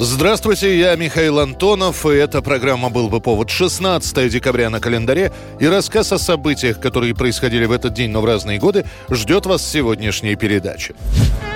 [0.00, 5.66] Здравствуйте, я Михаил Антонов, и эта программа «Был бы повод» 16 декабря на календаре, и
[5.66, 9.68] рассказ о событиях, которые происходили в этот день, но в разные годы, ждет вас в
[9.68, 10.94] сегодняшней передаче.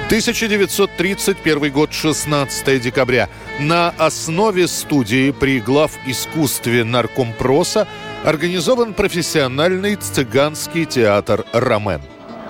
[0.07, 3.29] 1931 год, 16 декабря.
[3.61, 7.87] На основе студии при глав искусстве Наркомпроса
[8.25, 12.03] организован профессиональный цыганский театр «Ромен».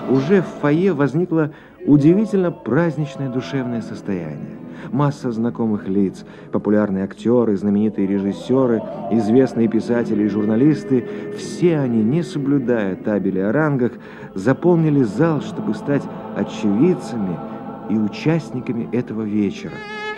[0.09, 1.51] Уже в фойе возникло
[1.85, 4.57] удивительно праздничное душевное состояние.
[4.91, 11.05] Масса знакомых лиц, популярные актеры, знаменитые режиссеры, известные писатели и журналисты,
[11.37, 13.93] все они, не соблюдая табели о рангах,
[14.33, 16.03] заполнили зал, чтобы стать
[16.35, 17.37] очевидцами
[17.89, 19.73] и участниками этого вечера.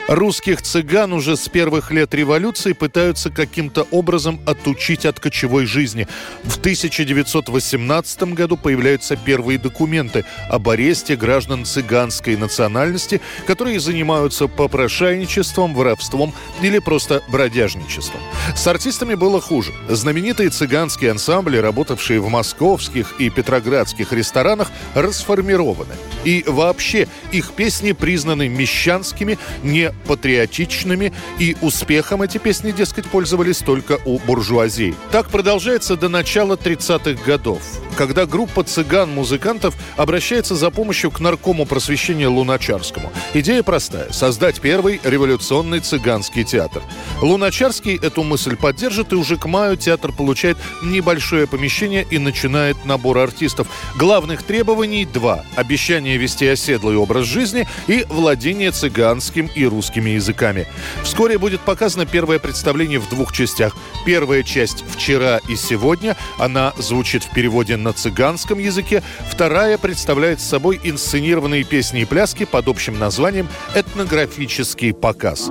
[0.08, 6.08] Русских цыган уже с первых лет революции пытаются каким-то образом отучить от кочевой жизни.
[6.44, 16.36] В 1918 году появляются первые документы об аресте граждан цыганской национальности, которые занимаются попрошайничеством, воровством
[16.62, 18.22] или просто бродяжничеством.
[18.56, 19.74] С артистами было хуже.
[19.90, 25.96] Знаменитые цыганские ансамбли, работавшие в московских и петроградских ресторанах, расформированы.
[26.26, 34.00] И вообще их песни признаны мещанскими, не патриотичными, и успехом эти песни, дескать, пользовались только
[34.06, 34.96] у буржуазии.
[35.12, 37.62] Так продолжается до начала 30-х годов,
[37.96, 43.12] когда группа цыган-музыкантов обращается за помощью к наркому просвещения Луначарскому.
[43.34, 46.82] Идея простая– создать первый революционный цыганский театр.
[47.22, 53.20] Луначарский эту мысль поддержит, и уже к маю театр получает небольшое помещение и начинает набор
[53.20, 53.68] артистов.
[53.96, 60.66] Главных требований два– обещание вести оседлый образ жизни и владение цыганским и русским русскими языками.
[61.04, 63.76] Вскоре будет показано первое представление в двух частях.
[64.06, 66.16] Первая часть «Вчера и сегодня».
[66.40, 69.04] Она звучит в переводе на цыганском языке.
[69.30, 75.50] Вторая представляет собой инсценированные песни и пляски под общим названием «Этнографический показ».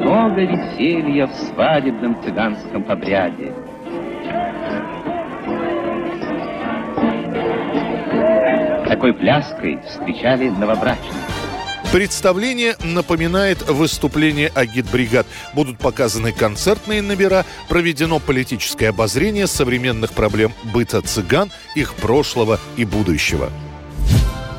[0.00, 3.52] Много веселья в свадебном цыганском обряде.
[8.88, 11.14] Такой пляской встречали новобрачных.
[11.92, 15.26] Представление напоминает выступление агитбригад.
[15.54, 23.50] Будут показаны концертные номера, проведено политическое обозрение современных проблем быта цыган, их прошлого и будущего.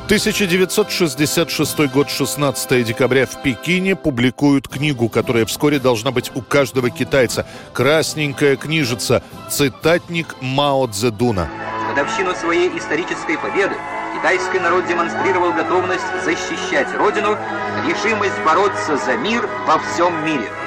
[0.06, 7.46] 1966 год, 16 декабря в Пекине публикуют книгу, которая вскоре должна быть у каждого китайца.
[7.72, 11.48] Красненькая книжица «Цитатник Мао Цзэдуна».
[11.90, 13.74] Годовщину своей исторической победы
[14.20, 17.38] китайский народ демонстрировал готовность защищать Родину,
[17.88, 20.59] решимость бороться за мир во всем мире.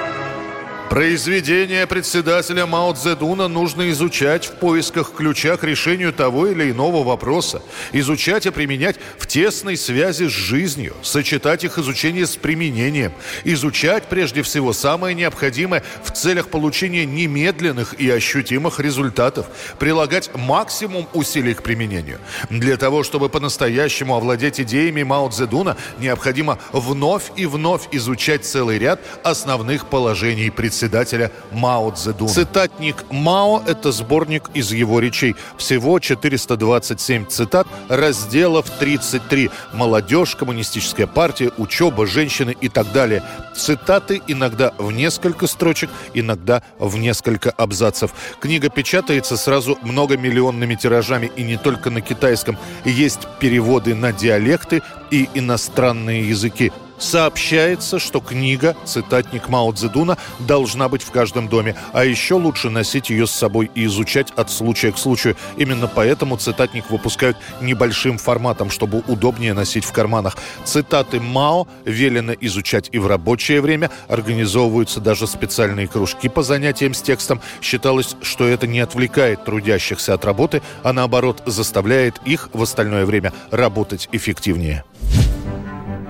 [0.90, 7.62] Произведение председателя Мао Цзэдуна нужно изучать в поисках ключа к решению того или иного вопроса.
[7.92, 10.94] Изучать и применять в тесной связи с жизнью.
[11.02, 13.12] Сочетать их изучение с применением.
[13.44, 19.46] Изучать прежде всего самое необходимое в целях получения немедленных и ощутимых результатов.
[19.78, 22.20] Прилагать максимум усилий к применению.
[22.50, 29.00] Для того, чтобы по-настоящему овладеть идеями Мао Цзэдуна, необходимо вновь и вновь изучать целый ряд
[29.24, 32.28] основных положений председателя председателя Мао Цзэдуна.
[32.28, 35.36] Цитатник Мао– это сборник из его речей.
[35.56, 39.50] Всего 427 цитат, разделов 33.
[39.72, 43.22] Молодежь, коммунистическая партия, учеба, женщины и так далее.
[43.54, 48.10] Цитаты иногда в несколько строчек, иногда в несколько абзацев.
[48.40, 52.58] Книга печатается сразу многомиллионными тиражами и не только на китайском.
[52.84, 54.82] Есть переводы на диалекты
[55.12, 56.72] и иностранные языки.
[56.98, 63.10] Сообщается, что книга «Цитатник Мао Цзэдуна» должна быть в каждом доме, а еще лучше носить
[63.10, 65.36] ее с собой и изучать от случая к случаю.
[65.56, 70.36] Именно поэтому цитатник выпускают небольшим форматом, чтобы удобнее носить в карманах.
[70.64, 73.90] Цитаты Мао велено изучать и в рабочее время.
[74.08, 77.40] Организовываются даже специальные кружки по занятиям с текстом.
[77.60, 83.32] Считалось, что это не отвлекает трудящихся от работы, а наоборот заставляет их в остальное время
[83.50, 84.84] работать эффективнее.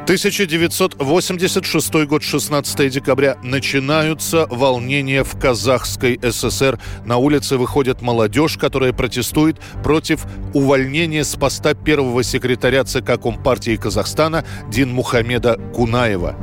[0.04, 3.38] 1986 год, 16 декабря.
[3.42, 6.78] Начинаются волнения в Казахской ССР.
[7.06, 14.44] На улице выходит молодежь, которая протестует против увольнения с поста первого секретаря ЦК Компартии Казахстана
[14.68, 16.36] Дин Мухаммеда Кунаева.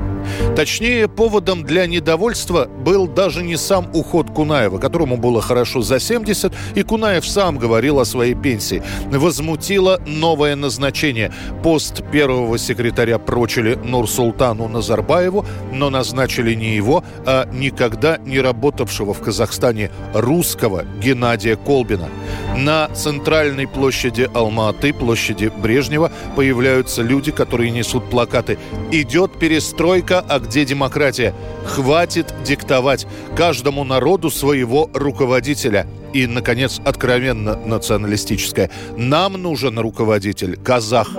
[0.55, 6.53] Точнее, поводом для недовольства был даже не сам уход Кунаева, которому было хорошо за 70,
[6.75, 8.83] и Кунаев сам говорил о своей пенсии.
[9.11, 11.31] Возмутило новое назначение.
[11.63, 19.19] Пост первого секретаря прочили Нурсултану Назарбаеву, но назначили не его, а никогда не работавшего в
[19.19, 22.09] Казахстане русского Геннадия Колбина.
[22.55, 28.59] На центральной площади Алма-Аты, площади Брежнева, появляются люди, которые несут плакаты
[28.91, 31.33] «Идет перестройка, а где демократия?»
[31.65, 35.87] «Хватит диктовать каждому народу своего руководителя».
[36.13, 38.69] И, наконец, откровенно националистическое.
[38.97, 41.09] Нам нужен руководитель казах.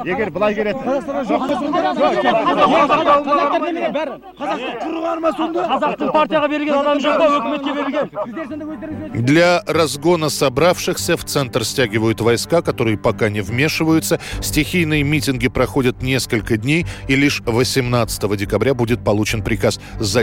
[9.14, 14.20] Для разгона собравшихся в центр стягивают войска, которые пока не вмешиваются.
[14.40, 19.80] Стихийные митинги проходят несколько дней, и лишь 18 декабря будет получен приказ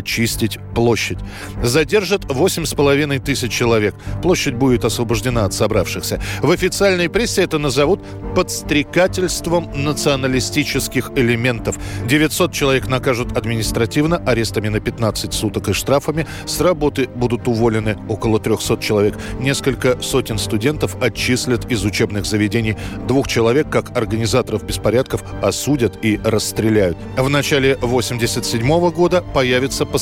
[0.10, 1.20] зачистить площадь.
[1.64, 3.96] Задержат 8,5 тысяч человек.
[4.24, 6.20] Площадь будет освобождена от собравшихся.
[6.42, 8.02] В официальной прессе это назовут
[8.36, 11.78] подстрекательством националистических элементов.
[12.08, 16.26] 900 человек накажут административно арестами на 15 суток и штрафами.
[16.46, 19.16] С работы будут уволены около 300 человек.
[19.40, 22.76] Несколько сотен студентов отчислят из учебных заведений.
[23.08, 26.98] Двух человек, как организаторов беспорядков, осудят и расстреляют.
[27.18, 29.99] В начале 1987 года появится постановление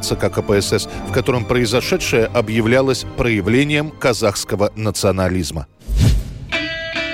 [0.00, 5.66] ЦК КПСС, в котором произошедшее объявлялось проявлением казахского национализма.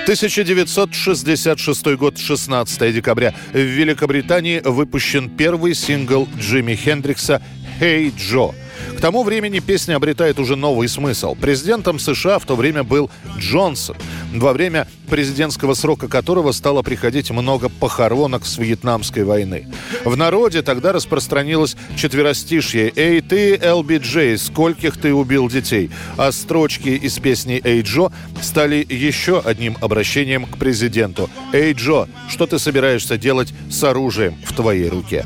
[0.03, 3.33] 1966 год, 16 декабря.
[3.53, 7.41] В Великобритании выпущен первый сингл Джимми Хендрикса
[7.79, 8.53] «Hey Джо».
[8.97, 11.35] К тому времени песня обретает уже новый смысл.
[11.35, 13.95] Президентом США в то время был Джонсон,
[14.33, 19.67] во время президентского срока которого стало приходить много похоронок с Вьетнамской войны.
[20.05, 24.05] В народе тогда распространилось четверостишье «Эй ты, ЛБ
[24.37, 28.11] скольких ты убил детей?», а строчки из песни «Эй Джо»
[28.41, 31.29] стали еще одним обращением к президенту.
[31.51, 35.25] «Эй Джо, что ты собираешься делать с оружием в твоей руке?»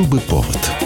[0.00, 0.79] был бы повод.